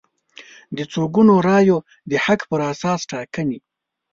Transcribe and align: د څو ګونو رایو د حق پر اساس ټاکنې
د 0.77 0.79
څو 0.91 1.01
ګونو 1.13 1.33
رایو 1.47 1.77
د 2.09 2.11
حق 2.25 2.41
پر 2.49 2.59
اساس 2.71 2.99
ټاکنې 3.11 3.59